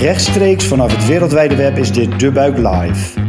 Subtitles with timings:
[0.00, 3.20] Rechtstreeks vanaf het wereldwijde web is dit De Buik Live.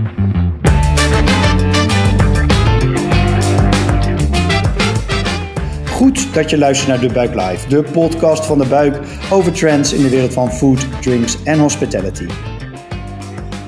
[5.92, 8.97] Goed dat je luistert naar De Buik Live, de podcast van De Buik
[9.32, 12.25] over trends in de wereld van food, drinks en hospitality.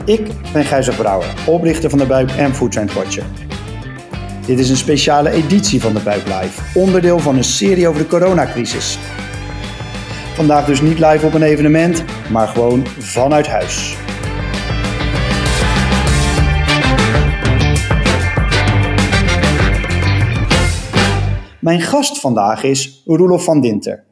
[0.05, 3.25] Ik ben Gijzer Brouwer, oprichter van De Buik en Food Trend Watcher.
[4.45, 8.07] Dit is een speciale editie van De Buik Live, onderdeel van een serie over de
[8.07, 8.97] coronacrisis.
[10.41, 13.95] Vandaag dus niet live op een evenement, maar gewoon vanuit huis.
[21.59, 24.04] Mijn gast vandaag is Roelof van Dinter,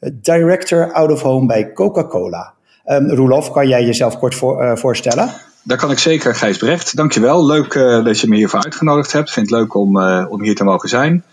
[0.00, 2.54] Director Out of Home bij Coca-Cola.
[2.86, 5.30] Um, Roelof, kan jij jezelf kort voor, uh, voorstellen?
[5.62, 6.96] Dat kan ik zeker, Gijs Brecht.
[6.96, 7.46] Dankjewel.
[7.46, 9.30] Leuk uh, dat je me hiervoor uitgenodigd hebt.
[9.30, 11.24] Vind het leuk om, uh, om hier te mogen zijn.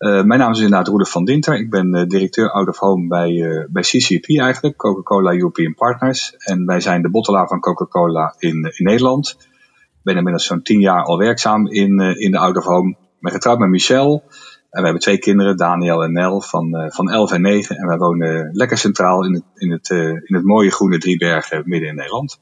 [0.00, 1.58] Uh, mijn naam is inderdaad Roelof van Dinter.
[1.58, 6.34] Ik ben uh, directeur Out of Home bij, uh, bij CCP eigenlijk, Coca-Cola European Partners.
[6.36, 9.36] En wij zijn de bottelaar van Coca-Cola in, in Nederland.
[9.82, 12.90] Ik ben inmiddels zo'n tien jaar al werkzaam in, in de Out of Home.
[12.90, 14.22] Ik ben getrouwd met Michel.
[14.70, 17.76] En we hebben twee kinderen, Daniel en Nel, van, van 11 en 9.
[17.76, 19.90] En wij wonen lekker centraal in het, in het,
[20.24, 22.38] in het mooie groene Driebergen midden in Nederland.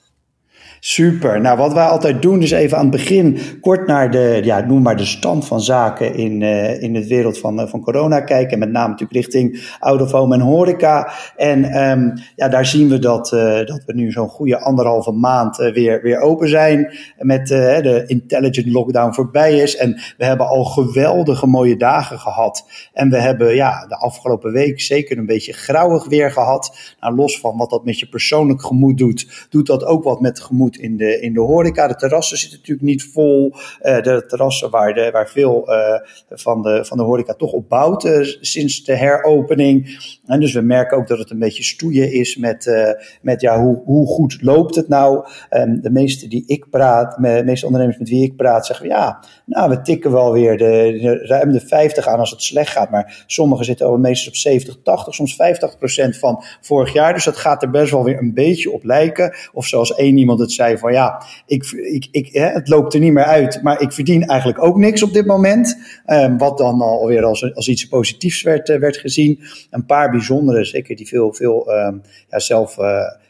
[0.81, 1.41] Super.
[1.41, 4.83] Nou, wat wij altijd doen is even aan het begin kort naar de, ja, noem
[4.83, 8.53] maar de stand van zaken in, uh, in de wereld van, uh, van corona kijken.
[8.53, 11.13] En met name natuurlijk richting out en horeca.
[11.37, 15.57] En um, ja, daar zien we dat, uh, dat we nu zo'n goede anderhalve maand
[15.57, 16.93] weer, weer open zijn.
[17.19, 19.77] Met de intelligent lockdown voorbij is.
[19.77, 22.65] En we hebben al geweldige mooie dagen gehad.
[22.93, 26.95] En we hebben ja, de afgelopen week zeker een beetje grauwig weer gehad.
[27.01, 30.39] Nou, los van wat dat met je persoonlijk gemoed doet, doet dat ook wat met
[30.39, 31.89] het gemoed in de, in de horeca.
[31.89, 33.53] De terrassen zitten natuurlijk niet vol.
[33.83, 37.69] Uh, de terrassen waar, de, waar veel uh, van, de, van de horeca toch op
[37.69, 39.99] bouwt uh, sinds de heropening.
[40.27, 43.83] En dus we merken ook dat het een beetje stoeien is met, met ja, hoe,
[43.85, 45.27] hoe goed loopt het nou.
[45.51, 49.25] Um, de meeste die ik praat, de meeste ondernemers met wie ik praat, zeggen ja,
[49.45, 52.91] nou we tikken wel weer de, de, ruim de 50 aan als het slecht gaat.
[52.91, 57.15] Maar sommigen zitten al meestal op 70, 80, soms 50 procent van vorig jaar.
[57.15, 59.37] Dus dat gaat er best wel weer een beetje op lijken.
[59.53, 63.01] Of zoals één iemand het zei van ja, ik, ik, ik, hè, het loopt er
[63.01, 65.77] niet meer uit, maar ik verdien eigenlijk ook niks op dit moment.
[66.07, 69.41] Um, wat dan alweer als, als iets positiefs werd, uh, werd gezien.
[69.71, 72.77] Een paar bijzondere, zeker die veel, veel um, ja, zelf...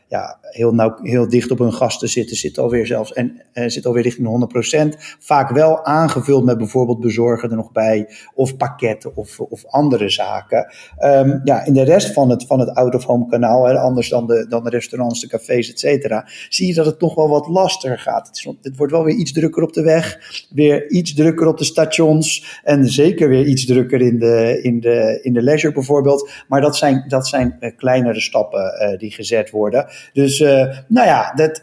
[0.09, 3.87] Ja, heel, nauw, heel dicht op hun gasten zitten, zit alweer zelfs en uh, zit
[3.87, 4.99] alweer richting de 100%.
[5.19, 10.73] Vaak wel aangevuld met bijvoorbeeld bezorgen er nog bij, of pakketten of, of andere zaken.
[11.05, 14.47] Um, ja, in de rest van het, van het out-of-home kanaal, hè, anders dan de,
[14.49, 17.99] dan de restaurants, de cafés, et cetera, zie je dat het toch wel wat lastiger
[17.99, 18.27] gaat.
[18.27, 20.19] Het, is, het wordt wel weer iets drukker op de weg,
[20.51, 25.19] weer iets drukker op de stations en zeker weer iets drukker in de, in de,
[25.23, 26.31] in de leisure bijvoorbeeld.
[26.49, 29.87] Maar dat zijn, dat zijn uh, kleinere stappen uh, die gezet worden.
[30.12, 31.62] Dus uh, nou ja, dat,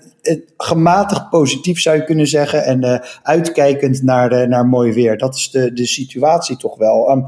[0.57, 2.63] gematigd positief zou je kunnen zeggen.
[2.63, 5.17] En uh, uitkijkend naar, naar mooi weer.
[5.17, 7.11] Dat is de, de situatie toch wel.
[7.11, 7.25] Um,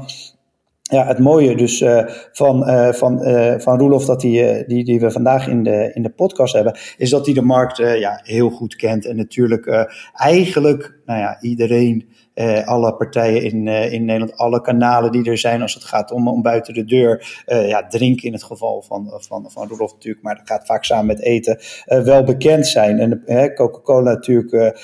[0.82, 2.64] ja, het mooie dus uh, van,
[2.94, 3.20] van,
[3.60, 7.10] van Roelof, dat die, die, die we vandaag in de, in de podcast hebben, is
[7.10, 9.06] dat hij de markt ja, heel goed kent.
[9.06, 12.08] En natuurlijk eigenlijk, nou ja, iedereen,
[12.64, 16.42] alle partijen in, in Nederland, alle kanalen die er zijn als het gaat om, om
[16.42, 20.48] buiten de deur, ja, drinken in het geval van, van, van Roelof natuurlijk, maar dat
[20.48, 22.98] gaat vaak samen met eten, wel bekend zijn.
[22.98, 24.76] En Coca-Cola natuurlijk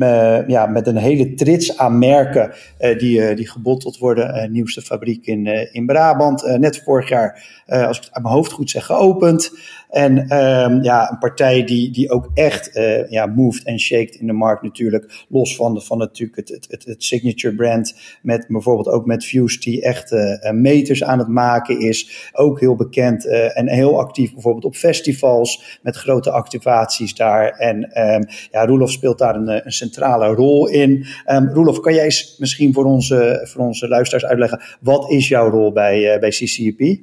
[0.00, 4.52] uh, ja, met een hele trits aan merken uh, die, uh, die gebotteld worden.
[4.52, 6.58] nieuwste fabriek in, in Brabant.
[6.58, 9.50] net vorig jaar, als ik het uit mijn hoofd goed zeg, geopend.
[9.90, 14.26] En um, ja, een partij die, die ook echt uh, ja, moved en shaked in
[14.26, 15.24] de markt natuurlijk.
[15.28, 17.94] Los van, de, van natuurlijk het, het, het, signature brand.
[18.22, 22.30] Met bijvoorbeeld ook met Fuse die echt uh, meters aan het maken is.
[22.32, 25.78] Ook heel bekend en heel actief bijvoorbeeld op festivals.
[25.82, 27.48] Met grote activaties daar.
[27.48, 31.06] En um, ja, Roelof speelt daar een, een centrale rol in.
[31.26, 34.62] Um, Roelof, kan jij eens misschien voor onze, voor onze luisteraars uitleggen.
[34.80, 36.98] Wat is jouw rol bij, bij CCP?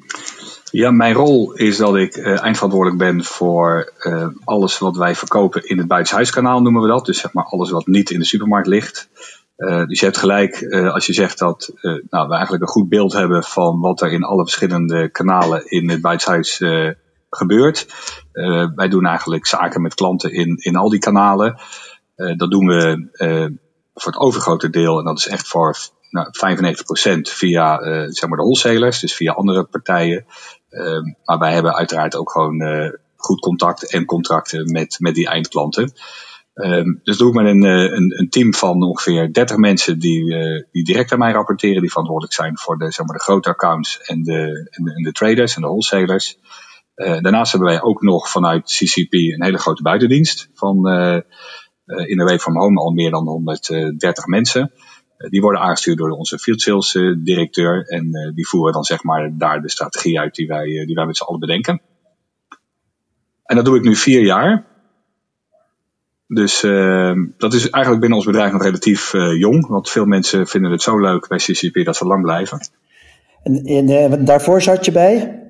[0.71, 5.69] Ja, mijn rol is dat ik uh, eindverantwoordelijk ben voor uh, alles wat wij verkopen
[5.69, 7.05] in het buitenshuiskanaal, noemen we dat.
[7.05, 9.09] Dus zeg maar alles wat niet in de supermarkt ligt.
[9.57, 11.71] Uh, dus je hebt gelijk als je zegt dat
[12.09, 15.89] nou, we eigenlijk een goed beeld hebben van wat er in alle verschillende kanalen in
[15.89, 16.61] het buitenshuis
[17.29, 17.87] gebeurt.
[18.75, 21.59] wij doen eigenlijk zaken met klanten in, in al die kanalen.
[22.15, 23.07] dat doen we
[23.93, 25.75] voor het overgrote deel, en dat is echt voor
[26.09, 27.77] nou, 95% via
[28.09, 30.25] zeg maar de wholesalers, dus via andere partijen.
[30.69, 35.27] Uh, maar wij hebben uiteraard ook gewoon uh, goed contact en contracten met, met die
[35.27, 35.91] eindklanten.
[36.53, 40.25] Um, dus doe ik met een, een, een, team van ongeveer 30 mensen die,
[40.71, 44.01] die direct aan mij rapporteren, die verantwoordelijk zijn voor de, zeg maar, de grote accounts
[44.01, 46.37] en de, en de, en de traders en de wholesalers.
[46.95, 50.75] daarnaast hebben wij ook nog vanuit CCP een hele grote buitendienst van
[51.85, 54.71] in de Way from Home al meer dan 130 mensen.
[55.17, 59.61] Die worden aangestuurd door onze field sales directeur en die voeren dan zeg maar daar
[59.61, 61.81] de strategie uit die wij, die wij met z'n allen bedenken.
[63.47, 64.65] En dat doe ik nu vier jaar.
[66.27, 69.67] Dus uh, dat is eigenlijk binnen ons bedrijf nog relatief uh, jong.
[69.67, 72.59] Want veel mensen vinden het zo leuk bij CCP dat ze lang blijven.
[73.43, 75.41] En, en uh, daarvoor zat je bij?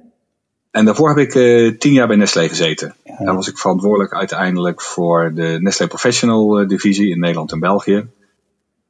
[0.71, 1.31] En daarvoor heb ik
[1.79, 2.95] tien jaar bij Nestlé gezeten.
[3.03, 3.25] Ja.
[3.25, 8.07] Daar was ik verantwoordelijk uiteindelijk voor de Nestlé Professional divisie in Nederland en België.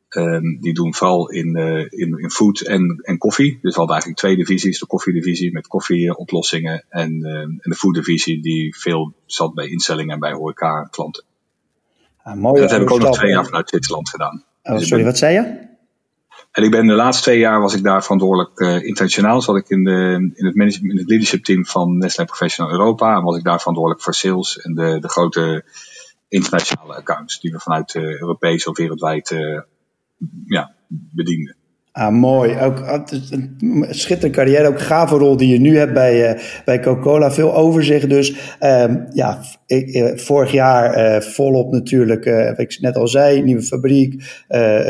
[0.10, 1.56] Um, die doen vooral in,
[1.90, 3.60] in, in food en, en koffie.
[3.62, 4.80] Dus we hadden eigenlijk twee divisies.
[4.80, 6.86] De koffiedivisie met koffieoplossingen.
[6.90, 11.24] En, en de fooddivisie die veel zat bij instellingen en bij horeca klanten.
[12.24, 14.44] Ah, dat heb ik ook nog twee jaar vanuit Zwitserland gedaan.
[14.64, 15.66] Oh, dus sorry, wat zei je?
[16.52, 19.42] En ik ben de laatste twee jaar was ik daar verantwoordelijk uh, internationaal.
[19.42, 23.16] Zat ik in, de, in, het management, in het leadership team van Nestlé Professional Europa.
[23.16, 25.66] En was ik daar verantwoordelijk voor sales en de, de grote
[26.28, 27.40] internationale accounts.
[27.40, 29.60] Die we vanuit uh, Europees of wereldwijd uh,
[30.46, 31.56] ja, bedienden.
[31.98, 32.60] Ah, mooi.
[32.60, 34.68] Ook ah, een schitterende carrière.
[34.68, 37.32] Ook gave rol die je nu hebt bij, uh, bij Coca-Cola.
[37.32, 38.56] Veel overzicht dus.
[38.60, 44.24] Um, ja, uh, vorig jaar uh, volop natuurlijk, wat ik net al zei, nieuwe fabriek,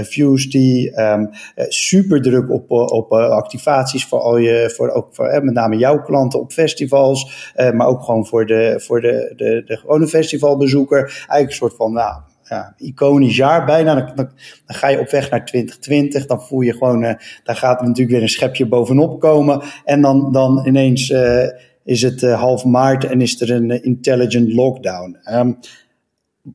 [0.05, 0.91] Fusty.
[0.95, 1.29] Um,
[1.67, 6.39] super druk op, op activaties voor al je, voor ook voor met name jouw klanten
[6.39, 7.51] op festivals.
[7.73, 10.99] maar ook gewoon voor de, voor de, de, de gewone festivalbezoeker.
[10.99, 14.13] Eigenlijk een soort van, nou, ja, iconisch jaar bijna.
[14.15, 14.29] Dan,
[14.65, 16.25] ga je op weg naar 2020.
[16.25, 17.13] Dan voel je gewoon, uh,
[17.43, 19.61] daar gaat natuurlijk weer een schepje bovenop komen.
[19.83, 21.47] En dan, dan ineens uh,
[21.83, 25.17] is het uh, half maart en is er een intelligent lockdown.
[25.31, 25.57] Um,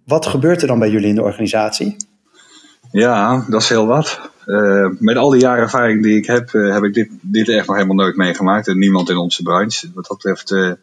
[0.04, 1.96] wat gebeurt er dan bij jullie in de organisatie?
[2.90, 4.20] Ja, dat is heel wat.
[4.98, 7.96] met al die jaren ervaring die ik heb, heb ik dit, dit echt nog helemaal
[7.96, 8.68] nooit meegemaakt.
[8.68, 9.90] En niemand in onze branche.
[9.94, 10.78] Wat dat betreft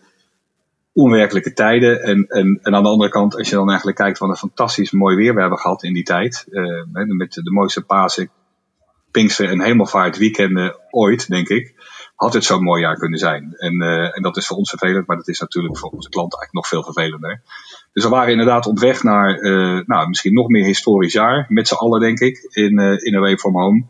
[1.00, 2.04] onwerkelijke tijden.
[2.04, 5.16] En, en, aan de andere kant, als je dan eigenlijk kijkt wat een fantastisch mooi
[5.16, 6.46] weer we hebben gehad in die tijd.
[6.50, 8.30] Uh, met de mooiste Pasen,
[9.12, 11.74] Pinkster en Hemelvaart weekenden ooit, denk ik.
[12.16, 13.54] Had het zo'n mooi jaar kunnen zijn.
[13.58, 16.40] En, uh, en dat is voor ons vervelend, maar dat is natuurlijk voor onze klanten
[16.40, 17.42] eigenlijk nog veel vervelender.
[17.94, 21.46] Dus we waren inderdaad op weg naar uh, nou, misschien nog meer historisch jaar.
[21.48, 23.86] Met z'n allen, denk ik, in, in Away from Home.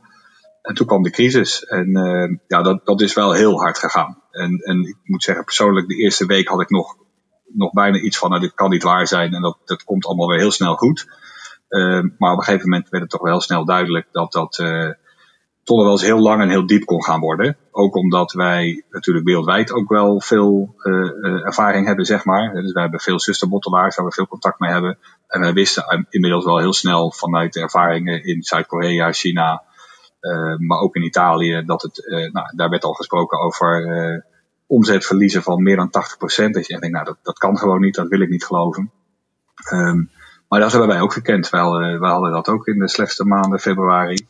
[0.62, 1.64] En toen kwam de crisis.
[1.64, 4.22] En uh, ja, dat, dat is wel heel hard gegaan.
[4.32, 6.96] En, en ik moet zeggen, persoonlijk, de eerste week had ik nog,
[7.54, 9.34] nog bijna iets van, nou, dit kan niet waar zijn.
[9.34, 11.08] En dat, dat komt allemaal weer heel snel goed.
[11.70, 14.92] Uh, maar op een gegeven moment werd het toch wel snel duidelijk dat dat uh,
[15.64, 17.58] toch wel eens heel lang en heel diep kon gaan worden.
[17.72, 20.76] Ook omdat wij natuurlijk wereldwijd ook wel veel
[21.44, 22.54] ervaring hebben, zeg maar.
[22.54, 24.98] Dus wij hebben veel zusterbottelaars waar we veel contact mee hebben.
[25.28, 29.64] En wij wisten inmiddels wel heel snel vanuit de ervaringen in Zuid-Korea, China,
[30.58, 34.22] maar ook in Italië, dat het, uh, nou, daar werd al gesproken over uh,
[34.68, 35.90] omzetverliezen van meer dan 80%.
[36.50, 38.92] Dat je denkt, nou, dat, dat kan gewoon niet, dat wil ik niet geloven.
[39.74, 40.10] Um,
[40.50, 41.50] maar dat hebben wij ook gekend.
[41.50, 44.28] Hadden, wij hadden dat ook in de slechtste maanden, februari.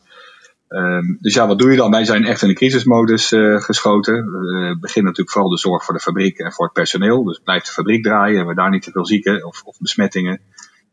[0.68, 1.90] Um, dus ja, wat doe je dan?
[1.90, 4.14] Wij zijn echt in de crisismodus geschoten.
[4.14, 7.24] We beginnen natuurlijk vooral de zorg voor de fabriek en voor het personeel.
[7.24, 10.40] Dus blijft de fabriek draaien, hebben we daar niet te veel zieken of, of besmettingen.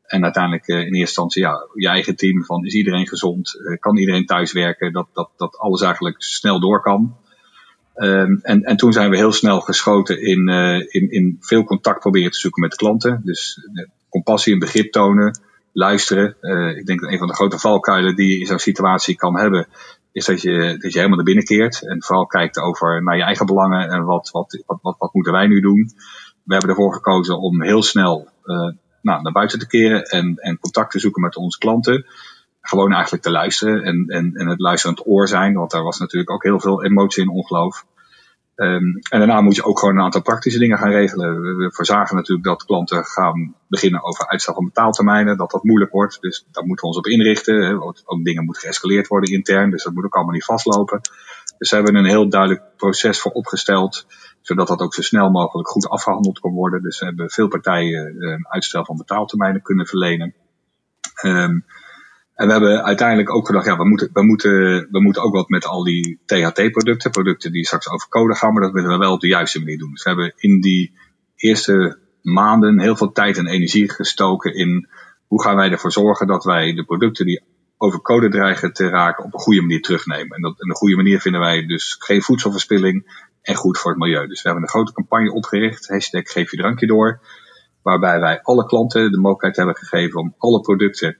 [0.07, 3.77] En uiteindelijk uh, in eerste instantie ja, je eigen team van is iedereen gezond, uh,
[3.79, 7.15] kan iedereen thuiswerken, dat, dat, dat alles eigenlijk snel door kan.
[7.95, 11.99] Um, en, en toen zijn we heel snel geschoten in, uh, in, in veel contact
[11.99, 13.21] proberen te zoeken met klanten.
[13.23, 13.59] Dus
[14.09, 15.39] compassie en begrip tonen,
[15.71, 16.35] luisteren.
[16.77, 19.67] ik denk dat een van de grote valkuilen die je in zo'n situatie kan hebben,
[20.11, 21.87] is dat je, dat je helemaal naar binnen keert.
[21.87, 25.33] En vooral kijkt over naar je eigen belangen en wat, wat, wat, wat, wat moeten
[25.33, 25.91] wij nu doen.
[26.43, 28.29] We hebben ervoor gekozen om heel snel
[29.07, 32.05] nou, naar buiten te keren en, en contact te zoeken met onze klanten.
[32.61, 36.31] Gewoon eigenlijk te luisteren en, en, en het luisterend oor zijn, want daar was natuurlijk
[36.31, 37.85] ook heel veel emotie en ongeloof.
[38.55, 41.41] Um, en daarna moet je ook gewoon een aantal praktische dingen gaan regelen.
[41.57, 46.21] We voorzagen natuurlijk dat klanten gaan beginnen over uitstel van betaaltermijnen, dat dat moeilijk wordt.
[46.21, 47.81] Dus daar moeten we ons op inrichten.
[47.81, 51.01] Ook dingen moeten geëscaleerd worden intern, dus dat moet ook allemaal niet vastlopen.
[51.57, 54.05] We hebben een heel duidelijk proces voor opgesteld
[54.47, 56.81] zodat dat ook zo snel mogelijk goed afgehandeld kon worden.
[56.81, 60.33] Dus we hebben veel partijen uh, uitstel van betaaltermijnen kunnen verlenen.
[61.25, 61.65] Um,
[62.35, 64.51] en we hebben uiteindelijk ook gedacht, ja, we moeten, we moeten,
[64.91, 68.63] we moeten ook wat met al die THT-producten, producten die straks over code gaan, maar
[68.63, 69.91] dat willen we wel op de juiste manier doen.
[69.91, 70.93] Dus we hebben in die
[71.35, 74.89] eerste maanden heel veel tijd en energie gestoken in
[75.27, 77.43] hoe gaan wij ervoor zorgen dat wij de producten die
[77.77, 80.35] over code dreigen te raken op een goede manier terugnemen.
[80.35, 83.99] En, dat, en een goede manier vinden wij dus geen voedselverspilling, en goed voor het
[83.99, 84.27] milieu.
[84.27, 87.19] Dus we hebben een grote campagne opgericht, hashtag geef je drankje door,
[87.81, 91.17] waarbij wij alle klanten de mogelijkheid hebben gegeven om alle producten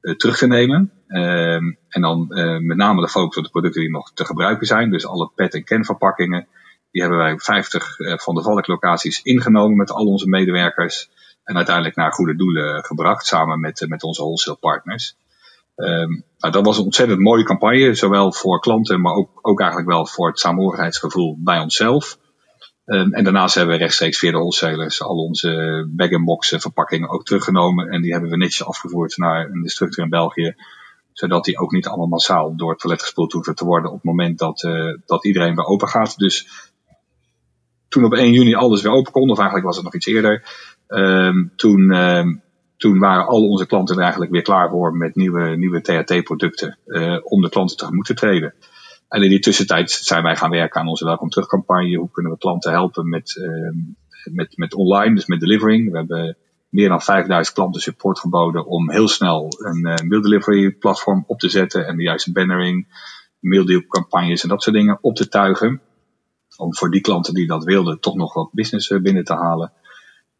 [0.00, 0.92] uh, terug te nemen.
[1.08, 4.66] Um, en dan uh, met name de focus op de producten die nog te gebruiken
[4.66, 6.46] zijn, dus alle pet- en canverpakkingen.
[6.90, 11.10] Die hebben wij 50 van de valklocaties ingenomen met al onze medewerkers.
[11.44, 15.16] En uiteindelijk naar goede doelen gebracht, samen met, met onze wholesale partners.
[15.78, 19.90] Um, nou, dat was een ontzettend mooie campagne, zowel voor klanten, maar ook, ook eigenlijk
[19.90, 22.18] wel voor het samenhorigheidsgevoel bij onszelf.
[22.84, 27.88] Um, en daarnaast hebben we rechtstreeks via de wholesalers al onze bag-and-box verpakkingen ook teruggenomen.
[27.88, 30.54] En die hebben we netjes afgevoerd naar een distributeur in België.
[31.12, 34.04] Zodat die ook niet allemaal massaal door het toilet gespoeld hoeven te worden op het
[34.04, 36.16] moment dat, uh, dat iedereen weer open gaat.
[36.16, 36.48] Dus
[37.88, 40.44] toen op 1 juni alles weer open kon, of eigenlijk was het nog iets eerder,
[40.88, 41.92] um, toen,
[42.78, 47.18] toen waren al onze klanten er eigenlijk weer klaar voor met nieuwe, nieuwe THT-producten uh,
[47.22, 48.54] om de klanten tegemoet te treden.
[49.08, 51.96] En in die tussentijd zijn wij gaan werken aan onze welkom terugcampagne.
[51.96, 53.70] Hoe kunnen we klanten helpen met, uh,
[54.34, 55.90] met, met online, dus met delivering.
[55.90, 56.36] We hebben
[56.68, 61.38] meer dan 5000 klanten support geboden om heel snel een uh, mail delivery platform op
[61.38, 62.86] te zetten en de juiste bannering,
[63.40, 65.80] maildeal campagnes en dat soort dingen op te tuigen.
[66.56, 69.72] Om voor die klanten die dat wilden toch nog wat business binnen te halen.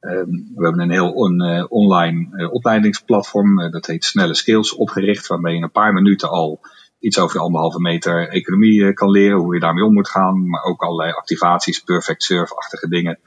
[0.01, 5.27] Um, we hebben een heel uh, online uh, opleidingsplatform, uh, dat heet Snelle Skills, opgericht,
[5.27, 6.61] waarmee je in een paar minuten al
[6.99, 10.63] iets over je anderhalve meter economie kan leren, hoe je daarmee om moet gaan, maar
[10.63, 13.19] ook allerlei activaties, perfect surf-achtige dingen.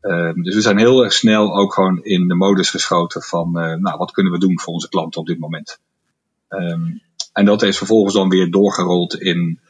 [0.00, 3.98] Um, dus we zijn heel erg snel ook gewoon in de modus geschoten van, nou,
[3.98, 5.80] wat kunnen we doen voor onze klanten op dit moment.
[6.48, 7.02] Um,
[7.32, 9.60] en dat is vervolgens dan weer doorgerold in,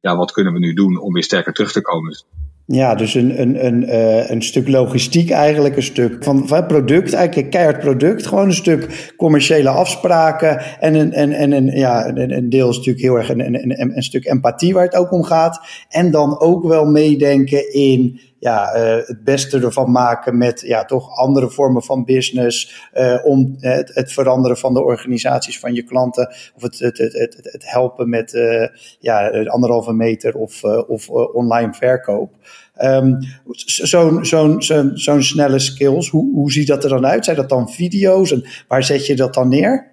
[0.00, 2.24] ja, wat kunnen we nu doen om weer sterker terug te komen.
[2.72, 7.12] Ja, dus een, een, een, uh, een stuk logistiek eigenlijk, een stuk van, van product,
[7.12, 8.26] eigenlijk een keihard product.
[8.26, 12.76] Gewoon een stuk commerciële afspraken en een, en, en een, ja, een, een deel is
[12.76, 15.66] natuurlijk heel erg een, een, een stuk empathie waar het ook om gaat.
[15.88, 21.16] En dan ook wel meedenken in ja, uh, het beste ervan maken met ja, toch
[21.16, 22.88] andere vormen van business.
[22.94, 26.28] Uh, om het, het, veranderen van de organisaties van je klanten.
[26.54, 28.66] Of het, het, het, het, helpen met uh,
[28.98, 32.34] ja, anderhalve meter of, of online verkoop.
[32.82, 33.18] Um,
[33.64, 37.24] Zo'n zo'n zo'n zo'n snelle skills, hoe, hoe ziet dat er dan uit?
[37.24, 39.89] Zijn dat dan video's en waar zet je dat dan neer?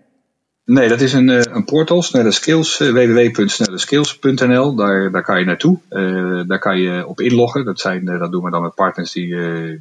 [0.67, 4.75] Nee, dat is een, een portal, Snelle Skills, www.snelleskills.nl.
[4.75, 5.79] Daar, daar kan je naartoe.
[5.89, 7.65] Uh, daar kan je op inloggen.
[7.65, 9.27] Dat, zijn, dat doen we dan met partners die,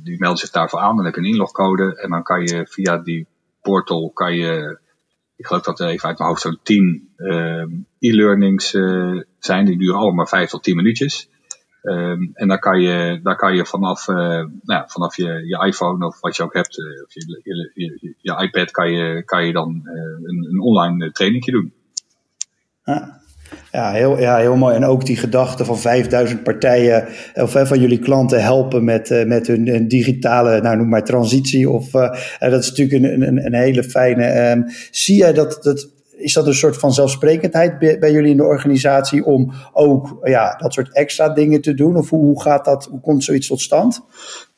[0.03, 0.97] die melden zich daarvoor aan.
[0.97, 3.27] Dan heb je een inlogcode en dan kan je via die
[3.63, 4.79] portal, kan je,
[5.37, 7.65] ik geloof dat er even uit mijn hoofd zo'n 10 uh,
[7.99, 8.71] e-learnings
[9.39, 9.65] zijn.
[9.65, 11.29] Die duren allemaal 5 tot 10 minuutjes.
[11.87, 16.07] Um, en daar kan je, daar kan je vanaf, uh, nou, vanaf je, je iPhone
[16.07, 17.41] of wat je ook hebt, uh, of je,
[17.75, 19.93] je, je, iPad, kan je, kan je dan uh,
[20.29, 21.73] een, een online trainingje doen.
[22.85, 23.25] Ja.
[23.71, 24.75] Heel, ja, heel mooi.
[24.75, 29.89] En ook die gedachte van 5000 partijen, of van jullie klanten helpen met, met hun,
[29.89, 31.71] digitale, nou noem maar transitie.
[31.71, 31.91] Of,
[32.39, 34.51] dat is natuurlijk een, een, een hele fijne.
[34.51, 38.45] Um, zie jij dat, dat is dat een soort van zelfsprekendheid bij, jullie in de
[38.45, 41.97] organisatie om ook ja, dat soort extra dingen te doen?
[41.97, 44.01] Of hoe, hoe gaat dat, hoe komt zoiets tot stand?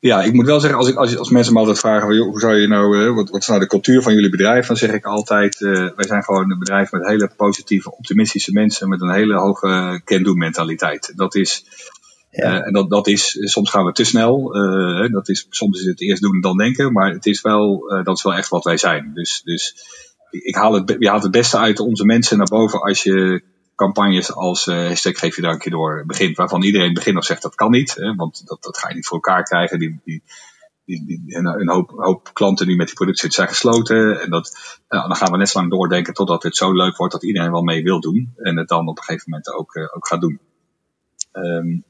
[0.00, 2.56] Ja, ik moet wel zeggen, als, ik, als, als mensen me altijd vragen, hoe zou
[2.56, 4.66] je nou, uh, wat, wat is nou de cultuur van jullie bedrijf?
[4.66, 8.88] Dan zeg ik altijd, uh, wij zijn gewoon een bedrijf met hele positieve, optimistische mensen
[8.88, 11.12] met een hele hoge can-do mentaliteit.
[11.16, 11.64] Dat is,
[12.30, 12.58] ja.
[12.58, 14.56] Uh, en dat, dat is, soms gaan we te snel.
[14.56, 16.92] Uh, dat is, soms is het eerst doen dan denken.
[16.92, 19.10] Maar het is wel, uh, dat is wel echt wat wij zijn.
[19.14, 19.74] Dus, dus
[20.30, 23.42] ik haal het, je haalt het beste uit onze mensen naar boven als je
[23.74, 27.54] campagnes als uh, hashtag geef je dankje door begint, waarvan iedereen begint nog zegt dat
[27.54, 29.78] kan niet, hè, want dat, dat ga je niet voor elkaar krijgen.
[29.78, 30.22] Die, die,
[30.84, 34.20] die, een, hoop, klanten die met die producten zitten zijn gesloten.
[34.20, 37.12] En dat, uh, dan gaan we net zo lang doordenken totdat het zo leuk wordt
[37.12, 38.32] dat iedereen wel mee wil doen.
[38.36, 40.40] En het dan op een gegeven moment ook, uh, ook gaat doen.
[41.32, 41.84] Um,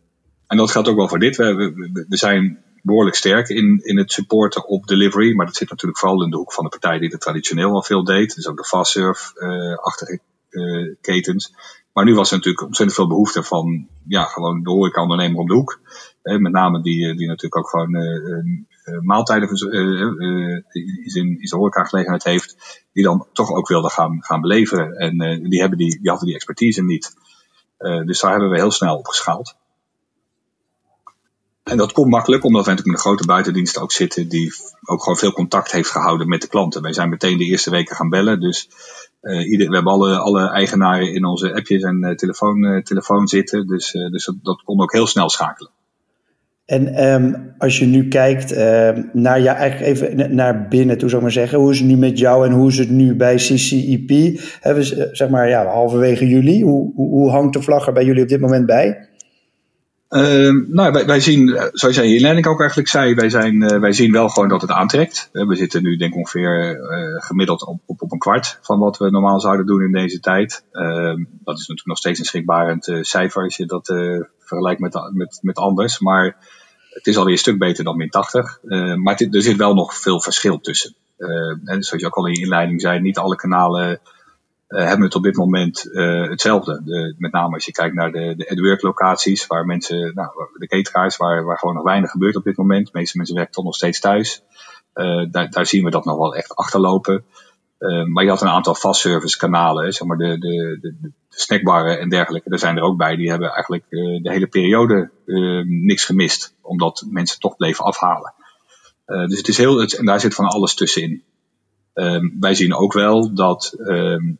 [0.47, 1.37] en dat geldt ook wel voor dit.
[1.37, 5.35] We, we, we zijn behoorlijk sterk in, in het supporten op delivery.
[5.35, 7.83] Maar dat zit natuurlijk vooral in de hoek van de partij die er traditioneel al
[7.83, 8.35] veel deed.
[8.35, 11.55] Dus ook de fastsurf-achtige uh, uh, ketens.
[11.93, 15.55] Maar nu was er natuurlijk ontzettend veel behoefte van ja, gewoon de horeca-ondernemer om de
[15.55, 15.81] hoek.
[16.23, 22.57] Eh, met name die, die natuurlijk ook gewoon uh, maaltijden in, in zijn horecagelegenheid heeft.
[22.93, 24.97] Die dan toch ook wilde gaan, gaan beleveren.
[24.97, 25.19] En
[25.49, 27.15] die, hebben die, die hadden die expertise niet.
[27.79, 29.57] dus daar hebben we heel snel op geschaald.
[31.69, 34.53] En dat komt makkelijk, omdat wij natuurlijk met een grote buitendienst ook zitten, die
[34.85, 36.83] ook gewoon veel contact heeft gehouden met de klanten.
[36.83, 38.69] Wij zijn meteen de eerste weken gaan bellen, dus
[39.23, 43.29] uh, ieder, we hebben alle, alle eigenaren in onze appjes en uh, telefoon, uh, telefoon
[43.29, 45.71] zitten, dus, dus dat, kon ook heel snel schakelen.
[46.65, 48.59] En um, als je nu kijkt uh,
[49.13, 51.59] naar ja, eigenlijk even naar binnen toe, zou ik maar zeggen.
[51.59, 54.41] Hoe is het nu met jou en hoe is het nu bij CCEP?
[54.61, 54.85] Hebben
[55.17, 56.63] zeg maar, ja, halverwege juli.
[56.63, 59.09] Hoe, hoe, hoe hangt de vlag er bij jullie op dit moment bij?
[60.11, 63.79] Uh, nou, wij, zien, eh, zoals jij in leiding ook eigenlijk zei, wij, zijn, uh,
[63.79, 65.29] wij zien wel gewoon dat het aantrekt.
[65.33, 66.79] Uh, we zitten nu denk ik ongeveer
[67.19, 70.65] gemiddeld op, op, een kwart van wat we normaal zouden doen in deze tijd.
[70.73, 73.87] Ehm, dat is natuurlijk nog steeds een schrikbarend cijfer als je dat
[74.39, 75.99] vergelijk met, met, met anders.
[75.99, 76.37] Maar
[76.91, 78.59] het is alweer een stuk beter dan min 80.
[78.97, 80.95] maar er zit wel nog veel verschil tussen.
[81.65, 84.01] en zoals je ook al in je inleiding zei, niet alle kanalen
[84.69, 85.89] hebben het op dit moment
[86.31, 86.83] hetzelfde.
[86.85, 90.67] De, met name als je kijkt naar de, de AdWork locaties, waar mensen, nou, de
[90.67, 92.87] cateraars, waar, waar gewoon nog weinig gebeurt op dit moment.
[92.87, 94.43] De meeste mensen werken toch nog steeds thuis.
[95.31, 97.25] daar, daar zien we dat nog wel echt achterlopen.
[97.79, 102.01] Uh, maar je had een aantal fast service kanalen, zeg maar de, de, de, snackbarren
[102.01, 102.51] en dergelijke.
[102.51, 106.55] Er zijn er ook bij, die hebben eigenlijk uh, de hele periode uh, niks gemist.
[106.63, 108.35] Omdat mensen toch bleven afhalen.
[109.07, 111.23] dus het is heel, het, en daar zit van alles tussenin.
[111.95, 114.39] Ehm, wij zien ook wel dat, um,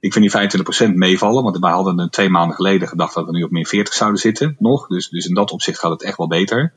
[0.00, 3.32] ik vind die 25% meevallen, want wij hadden een twee maanden geleden gedacht dat we
[3.32, 4.86] nu op min 40 zouden zitten, nog.
[4.86, 6.72] Dus, dus in dat opzicht gaat het echt wel beter.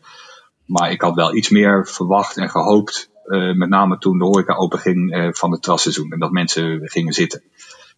[0.65, 4.55] Maar ik had wel iets meer verwacht en gehoopt uh, met name toen de horeca
[4.55, 7.43] open ging uh, van het terrasseizoen en dat mensen gingen zitten.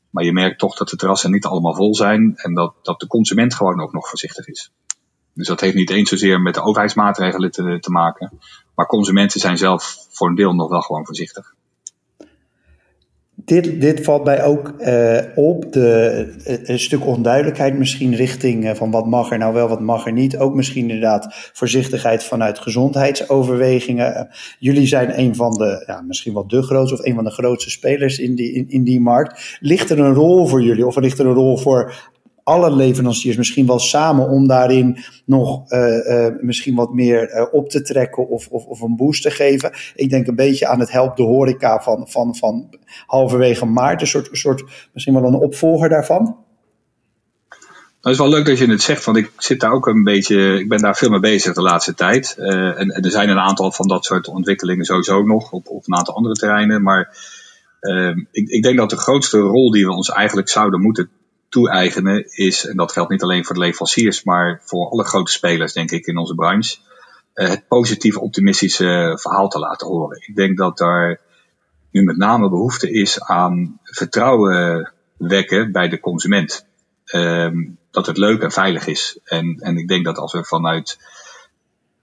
[0.10, 3.08] Maar je merkt toch dat de terrassen niet allemaal vol zijn en dat, dat de
[3.08, 4.72] consument gewoon ook nog voorzichtig is.
[5.34, 8.40] Dus dat heeft niet eens zozeer met de overheidsmaatregelen te, te maken.
[8.76, 11.54] Maar consumenten zijn zelf voor een deel nog wel gewoon voorzichtig
[13.46, 15.74] dit, dit valt mij ook uh, op.
[15.74, 19.80] De, eh, een stuk onduidelijkheid misschien richting uh, van wat mag er nou wel, wat
[19.80, 20.38] mag er niet.
[20.38, 24.30] Ook misschien inderdaad voorzichtigheid vanuit gezondheidsoverwegingen.
[24.60, 27.70] jullie zijn een van de, ja, misschien wel de grootste of een van de grootste
[27.70, 29.58] spelers in die, in, in die markt.
[29.60, 31.94] Ligt er een rol voor jullie of ligt er een rol voor
[32.46, 37.70] alle leveranciers misschien wel samen om daarin nog uh, uh, misschien wat meer uh, op
[37.70, 39.72] te trekken of, of, of, een boost te geven.
[39.96, 42.70] Ik denk een beetje aan het help de horeca van, van, van
[43.06, 46.38] halverwege maart, een soort, soort misschien wel een opvolger daarvan.
[48.02, 50.60] Het is wel leuk dat je het zegt, want ik zit daar ook een beetje,
[50.60, 52.36] ik ben daar veel mee bezig de laatste tijd.
[52.38, 55.98] en, en, er zijn een aantal van dat soort ontwikkelingen sowieso nog op, op een
[55.98, 56.84] aantal andere terreinen.
[56.84, 57.18] Maar
[58.32, 61.10] ik, ik denk dat de grootste rol die we ons eigenlijk zouden moeten
[61.56, 65.74] toe-eigenen is, en dat geldt niet alleen voor de leveranciers, maar voor alle grote spelers,
[65.74, 66.78] denk ik, in onze branche,
[67.36, 70.18] uh, het positieve, optimistische verhaal te laten horen.
[70.28, 71.20] Ik denk dat daar
[71.92, 76.66] nu met name behoefte is aan vertrouwen wekken bij de consument.
[77.14, 79.20] Um, dat het leuk en veilig is.
[79.24, 80.98] En, en ik denk dat als we vanuit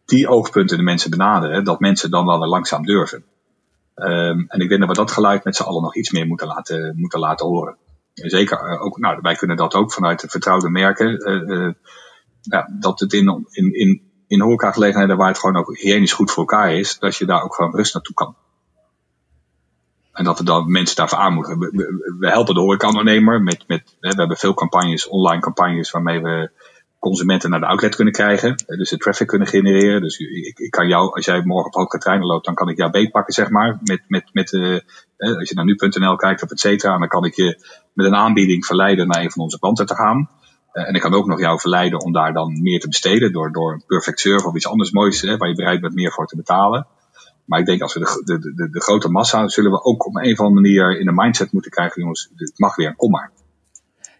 [0.05, 3.25] die oogpunten de mensen benaderen, dat mensen dan wel weer langzaam durven.
[3.97, 6.47] Um, en ik denk dat we dat geluid met z'n allen nog iets meer moeten
[6.47, 7.77] laten, moeten laten horen.
[8.14, 11.31] Zeker eh, ook, nou, wij kunnen dat ook vanuit de vertrouwde merken.
[11.51, 11.72] Uh,
[12.40, 16.42] ja, dat het in, in, in, in horecagelegenheden waar het gewoon ook hygiënisch goed voor
[16.42, 18.37] elkaar is, dat je daar ook gewoon rust naartoe kan.
[20.12, 21.59] En dat we dan mensen daarvoor aanmoedigen.
[21.59, 26.51] We, we, helpen de horecaondernemer met, met we hebben veel campagnes, online campagnes, waarmee we
[27.09, 28.55] consumenten naar de outlet kunnen krijgen.
[28.67, 30.01] Dus de traffic kunnen genereren.
[30.01, 32.91] Dus ik, ik kan jou, als jij morgen op Hoogkaterijnen loopt, dan kan ik jou
[32.91, 33.79] beetpakken, zeg maar.
[33.85, 34.79] Met, met, met, uh,
[35.17, 38.67] als je naar nu.nl kijkt of et cetera, dan kan ik je met een aanbieding
[38.67, 40.31] verleiden naar een van onze klanten te gaan.
[40.73, 43.73] En ik kan ook nog jou verleiden om daar dan meer te besteden door, door
[43.73, 46.37] een perfect serve of iets anders moois, hè, waar je bereid bent meer voor te
[46.37, 46.87] betalen.
[47.45, 50.17] Maar ik denk als we de, de, de, de grote massa, zullen we ook op
[50.17, 53.31] een of andere manier in de mindset moeten krijgen, jongens, het mag weer, kom maar.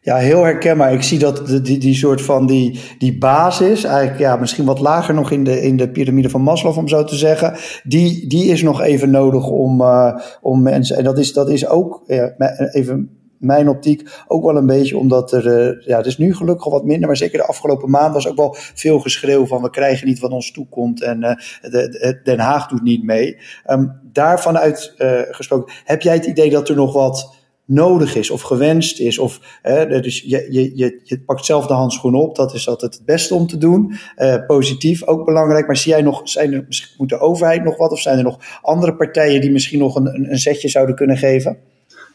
[0.05, 0.93] Ja, heel herkenbaar.
[0.93, 4.81] Ik zie dat die, die, die soort van die, die basis, eigenlijk ja, misschien wat
[4.81, 8.51] lager nog in de, in de piramide van Maslow, om zo te zeggen, die, die
[8.51, 10.97] is nog even nodig om, uh, om mensen.
[10.97, 12.03] En dat is, dat is ook,
[12.73, 16.71] even mijn optiek, ook wel een beetje omdat er, uh, ja, het is nu gelukkig
[16.71, 20.07] wat minder, maar zeker de afgelopen maand was ook wel veel geschreeuw van we krijgen
[20.07, 23.39] niet wat ons toekomt en uh, de, de, Den Haag doet niet mee.
[23.71, 24.95] Um, daarvan uit
[25.31, 27.41] gesproken, heb jij het idee dat er nog wat
[27.73, 29.19] nodig is of gewenst is.
[29.19, 32.95] Of, hè, dus je, je, je, je pakt zelf de handschoen op, dat is altijd
[32.95, 33.95] het beste om te doen.
[34.17, 35.67] Uh, positief ook belangrijk.
[35.67, 36.67] Maar zie jij nog, zijn er,
[36.99, 37.93] moet de overheid nog wat?
[37.93, 41.59] Of zijn er nog andere partijen die misschien nog een, een zetje zouden kunnen geven?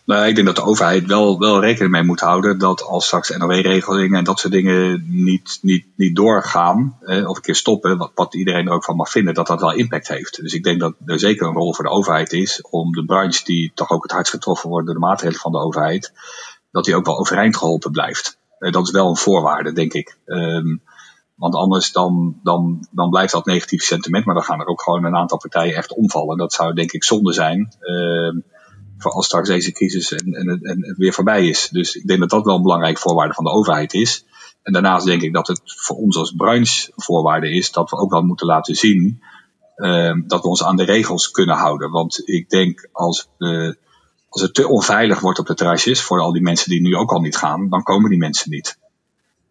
[0.07, 3.37] Nou, ik denk dat de overheid wel, wel rekening mee moet houden dat als straks
[3.37, 8.35] NOW-regelingen en dat soort dingen niet, niet, niet doorgaan, eh, of een keer stoppen, wat,
[8.35, 10.41] iedereen er ook van mag vinden, dat dat wel impact heeft.
[10.41, 13.43] Dus ik denk dat er zeker een rol voor de overheid is om de branche
[13.43, 16.13] die toch ook het hardst getroffen wordt door de maatregelen van de overheid,
[16.71, 18.37] dat die ook wel overeind geholpen blijft.
[18.59, 20.17] Eh, dat is wel een voorwaarde, denk ik.
[20.25, 20.81] Um,
[21.35, 25.03] want anders dan, dan, dan blijft dat negatief sentiment, maar dan gaan er ook gewoon
[25.03, 26.37] een aantal partijen echt omvallen.
[26.37, 27.75] Dat zou denk ik zonde zijn.
[27.81, 28.41] Uh,
[28.97, 31.69] voor als straks deze crisis en, en, en weer voorbij is.
[31.71, 34.25] Dus ik denk dat dat wel een belangrijke voorwaarde van de overheid is.
[34.63, 38.11] En daarnaast denk ik dat het voor ons als branche voorwaarde is dat we ook
[38.11, 39.21] wel moeten laten zien
[39.77, 41.91] uh, dat we ons aan de regels kunnen houden.
[41.91, 43.77] Want ik denk als, we,
[44.29, 47.11] als het te onveilig wordt op de terrasjes voor al die mensen die nu ook
[47.11, 48.77] al niet gaan, dan komen die mensen niet.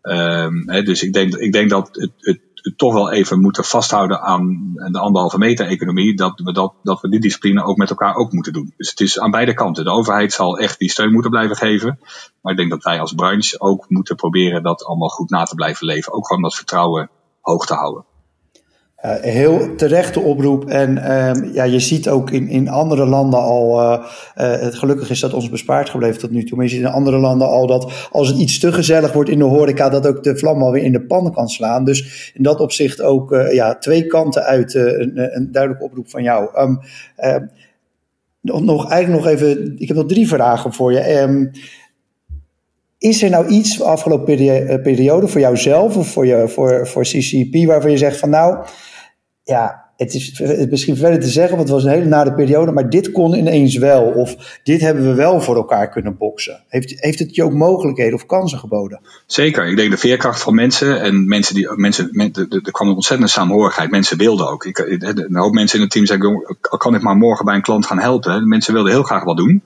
[0.03, 2.41] Um, dus ik denk, ik denk dat het, het,
[2.77, 7.09] toch wel even moeten vasthouden aan de anderhalve meter economie, dat we, dat, dat we
[7.09, 8.75] die discipline ook met elkaar ook moeten doen.
[8.77, 9.85] Dus het is aan beide kanten.
[9.85, 11.99] De overheid zal echt die steun moeten blijven geven.
[12.41, 15.55] Maar ik denk dat wij als branche ook moeten proberen dat allemaal goed na te
[15.55, 16.13] blijven leven.
[16.13, 18.05] Ook gewoon dat vertrouwen hoog te houden.
[19.07, 20.65] Uh, heel terechte oproep.
[20.65, 23.83] En uh, ja, je ziet ook in, in andere landen al.
[23.83, 26.57] Uh, het gelukkig is dat ons bespaard gebleven tot nu toe.
[26.57, 29.39] Maar je ziet in andere landen al dat als het iets te gezellig wordt in
[29.39, 31.85] de horeca, dat ook de vlam alweer in de pan kan slaan.
[31.85, 34.75] Dus in dat opzicht ook ja, twee kanten uit.
[34.75, 36.61] een, een duidelijke oproep van jou.
[36.61, 36.81] Um,
[38.41, 39.75] nog, nog, eigenlijk nog even.
[39.79, 41.51] Ik heb nog drie vragen voor je.
[42.99, 44.25] Is er nou iets de afgelopen
[44.83, 48.65] periode voor jouzelf of voor, je, voor, voor CCP waarvan je zegt van nou
[49.47, 52.91] ja, het is misschien verder te zeggen, want het was een hele nare periode, maar
[52.91, 54.03] dit kon ineens wel.
[54.03, 56.65] Of dit hebben we wel voor elkaar kunnen boksen.
[56.69, 59.01] Heeft, heeft het je ook mogelijkheden of kansen geboden?
[59.27, 59.69] Zeker.
[59.69, 63.91] Ik denk de veerkracht van mensen en mensen die, mensen, er kwam een ontzettende samenhorigheid.
[63.91, 64.65] Mensen wilden ook.
[64.65, 67.87] Ik, een hoop mensen in het team zeiden, kan ik maar morgen bij een klant
[67.87, 68.49] gaan helpen?
[68.49, 69.63] Mensen wilden heel graag wat doen.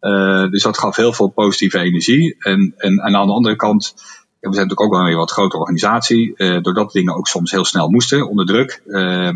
[0.00, 2.36] Uh, dus dat gaf heel veel positieve energie.
[2.38, 3.94] En, en, en aan de andere kant
[4.50, 6.32] we zijn natuurlijk ook wel weer wat grotere organisatie.
[6.36, 9.32] Uh, doordat dingen ook soms heel snel moesten, onder druk, uh,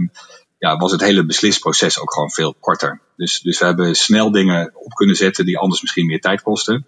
[0.59, 3.01] ja, was het hele beslisproces ook gewoon veel korter.
[3.17, 6.87] Dus, dus we hebben snel dingen op kunnen zetten die anders misschien meer tijd kosten.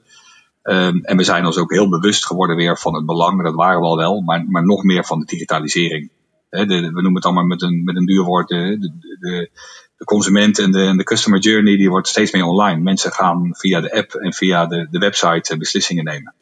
[0.63, 3.81] Um, en we zijn ons ook heel bewust geworden weer van het belang, dat waren
[3.81, 6.11] we al wel, maar, maar nog meer van de digitalisering.
[6.51, 8.79] We noemen het allemaal met een, met een duur woord, de,
[9.21, 9.51] de,
[9.97, 12.81] de consument en de, de customer journey, die wordt steeds meer online.
[12.81, 16.35] Mensen gaan via de app en via de, de website eh, beslissingen nemen.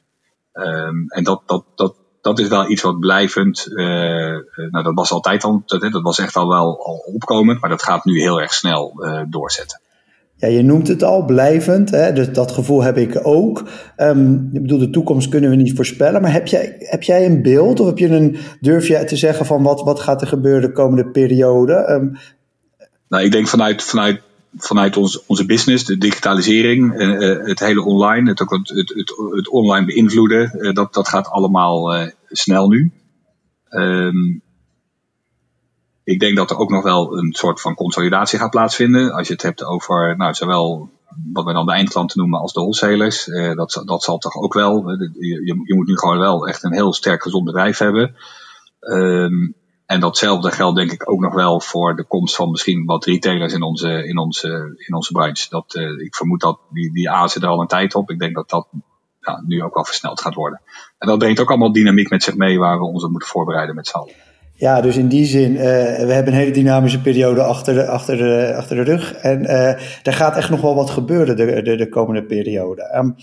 [0.59, 3.87] Um, en dat, dat, dat, dat is wel iets wat blijvend, uh,
[4.71, 7.83] nou dat was altijd al, dat, dat was echt al wel al opkomend, maar dat
[7.83, 9.81] gaat nu heel erg snel uh, doorzetten.
[10.38, 12.12] Ja, je noemt het al blijvend, hè?
[12.12, 13.62] Dus dat gevoel heb ik ook.
[13.97, 17.42] Um, ik bedoel, de toekomst kunnen we niet voorspellen, maar heb jij, heb jij een
[17.42, 20.61] beeld of heb je een, durf je te zeggen van wat, wat gaat er gebeuren
[20.62, 21.90] de komende periode?
[21.90, 22.16] Um,
[23.09, 24.21] nou, ik denk vanuit, vanuit
[24.57, 29.49] vanuit ons, onze business, de digitalisering, uh, het hele online, het, ook het, het, het,
[29.49, 32.93] online beïnvloeden, uh, dat, dat gaat allemaal snel nu.
[33.71, 34.43] Um,
[36.05, 39.13] ik denk dat er ook nog wel een soort van consolidatie gaat plaatsvinden.
[39.13, 40.91] Als je het hebt over nou, zowel
[41.33, 43.25] wat we dan de eindklanten noemen als de wholesalers.
[43.55, 44.91] dat, dat zal toch ook wel.
[44.91, 48.15] Je, je, moet nu gewoon wel echt een heel sterk gezond bedrijf hebben.
[48.81, 49.55] Um,
[49.87, 53.53] en datzelfde geldt denk ik ook nog wel voor de komst van misschien wat retailers
[53.53, 55.46] in onze, in onze, in onze branche.
[55.51, 58.11] Dat, uh, ik vermoed dat die, die er al een tijd op.
[58.11, 58.66] Ik denk dat dat
[59.20, 60.61] ja, nu ook wel versneld gaat worden.
[60.99, 63.75] En dat brengt ook allemaal dynamiek met zich mee waar we ons op moeten voorbereiden
[63.75, 64.12] met z'n allen.
[64.59, 68.16] Ja, dus in die zin, uh, we hebben een hele dynamische periode achter de, achter
[68.16, 69.12] de, achter de rug.
[69.12, 69.68] En uh,
[70.03, 72.94] er gaat echt nog wel wat gebeuren de, de, de komende periode.
[72.96, 73.14] Um,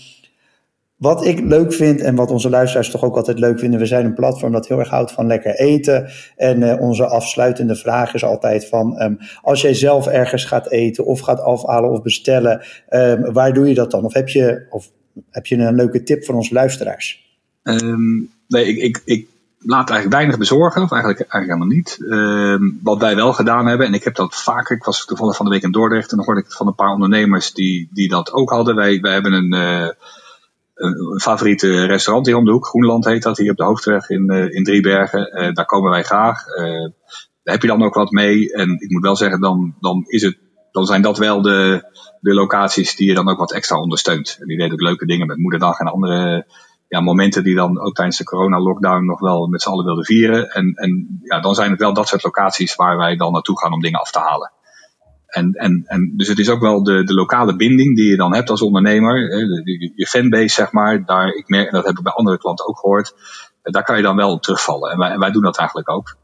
[0.96, 4.04] wat ik leuk vind en wat onze luisteraars toch ook altijd leuk vinden, we zijn
[4.04, 6.10] een platform dat heel erg houdt van lekker eten.
[6.36, 11.04] En uh, onze afsluitende vraag is altijd van, um, als jij zelf ergens gaat eten
[11.04, 14.04] of gaat afhalen of bestellen, um, waar doe je dat dan?
[14.04, 14.90] Of heb je, of
[15.30, 17.38] heb je een leuke tip voor onze luisteraars?
[17.62, 19.28] Um, nee, ik, ik, ik
[19.58, 22.82] laat eigenlijk weinig bezorgen, of eigenlijk, eigenlijk helemaal niet.
[22.82, 25.52] wat wij wel gedaan hebben, en ik heb dat vaker, ik was toevallig van de
[25.52, 28.32] week in Dordrecht en dan hoorde ik het van een paar ondernemers die, die dat
[28.32, 28.74] ook hadden.
[28.74, 29.54] Wij, wij hebben een...
[29.54, 29.88] Uh,
[30.74, 32.66] een favoriete restaurant hier om de hoek.
[32.66, 35.42] Groenland heet dat, hier op de Hoofdweg in, uh, in Driebergen.
[35.42, 36.46] Uh, daar komen wij graag.
[36.46, 36.90] Uh,
[37.42, 38.52] daar heb je dan ook wat mee.
[38.52, 40.38] En ik moet wel zeggen, dan, dan, is het,
[40.70, 41.88] dan zijn dat wel de,
[42.20, 44.36] de locaties die je dan ook wat extra ondersteunt.
[44.40, 46.46] En die deden ook leuke dingen met Moederdag en andere
[46.88, 50.50] ja, momenten die dan ook tijdens de corona-lockdown nog wel met z'n allen wilden vieren.
[50.50, 53.72] En, en ja, dan zijn het wel dat soort locaties waar wij dan naartoe gaan
[53.72, 54.52] om dingen af te halen.
[55.34, 58.34] En, en, en dus het is ook wel de, de lokale binding die je dan
[58.34, 59.16] hebt als ondernemer.
[59.94, 61.04] Je, fanbase, zeg maar.
[61.04, 63.14] Daar, ik merk, en dat heb ik bij andere klanten ook gehoord.
[63.62, 64.90] Daar kan je dan wel op terugvallen.
[64.90, 66.16] En wij, en wij doen dat eigenlijk ook.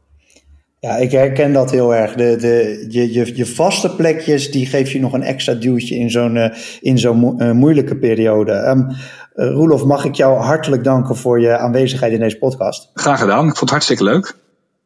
[0.79, 2.13] Ja, ik herken dat heel erg.
[2.13, 6.11] De, de, je, je, je vaste plekjes, die geef je nog een extra duwtje in
[6.11, 8.51] zo'n in zo'n uh, moeilijke periode.
[8.51, 8.87] Um,
[9.35, 12.89] uh, Roelof, mag ik jou hartelijk danken voor je aanwezigheid in deze podcast.
[12.93, 13.39] Graag gedaan.
[13.39, 14.35] Ik vond het hartstikke leuk.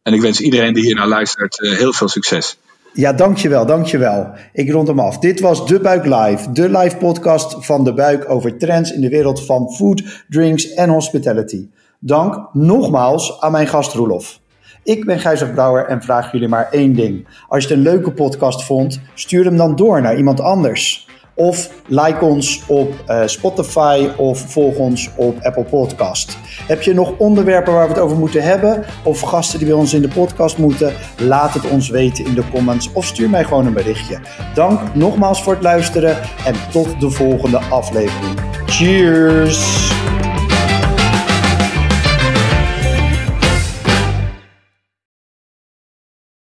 [0.03, 2.57] En ik wens iedereen die hier naar luistert heel veel succes.
[2.97, 4.29] Ja, dankjewel, dankjewel.
[4.53, 5.19] Ik rond hem af.
[5.19, 9.09] Dit was De Buik Live, de live podcast van De Buik over trends in de
[9.09, 11.69] wereld van food, drinks en hospitality.
[11.99, 14.39] Dank nogmaals aan mijn gast Roelof.
[14.83, 17.27] Ik ben Gijzer Brouwer en vraag jullie maar één ding.
[17.47, 21.07] Als je het een leuke podcast vond, stuur hem dan door naar iemand anders.
[21.35, 26.37] Of like ons op uh, Spotify of volg ons op Apple Podcast.
[26.67, 28.85] Heb je nog onderwerpen waar we het over moeten hebben?
[29.03, 30.93] Of gasten die bij ons in de podcast moeten?
[31.17, 34.19] Laat het ons weten in de comments of stuur mij gewoon een berichtje.
[34.53, 38.39] Dank nogmaals voor het luisteren en tot de volgende aflevering.
[38.65, 39.93] Cheers!